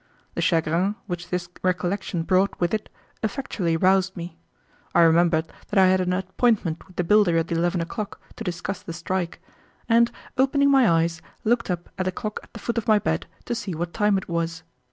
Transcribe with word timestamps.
The 0.33 0.41
chagrin 0.41 0.95
which 1.05 1.29
this 1.29 1.47
recollection 1.61 2.23
brought 2.23 2.59
with 2.59 2.73
it 2.73 2.89
effectually 3.21 3.77
roused 3.77 4.17
me. 4.17 4.35
I 4.95 5.01
remembered 5.01 5.53
that 5.67 5.77
I 5.77 5.89
had 5.89 6.01
an 6.01 6.11
appointment 6.11 6.87
with 6.87 6.95
the 6.95 7.03
builder 7.03 7.37
at 7.37 7.51
eleven 7.51 7.81
o'clock, 7.81 8.19
to 8.37 8.43
discuss 8.43 8.81
the 8.81 8.93
strike, 8.93 9.39
and 9.87 10.11
opening 10.39 10.71
my 10.71 10.89
eyes, 10.89 11.21
looked 11.43 11.69
up 11.69 11.87
at 11.99 12.05
the 12.05 12.11
clock 12.11 12.39
at 12.41 12.51
the 12.53 12.59
foot 12.59 12.79
of 12.79 12.87
my 12.87 12.97
bed 12.97 13.27
to 13.45 13.53
see 13.53 13.75
what 13.75 13.93
time 13.93 14.17
it 14.17 14.27
was. 14.27 14.63